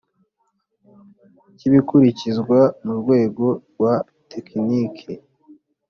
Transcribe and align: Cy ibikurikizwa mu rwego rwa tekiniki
Cy 1.57 1.65
ibikurikizwa 1.69 2.59
mu 2.83 2.93
rwego 2.99 3.45
rwa 3.71 3.93
tekiniki 4.31 5.11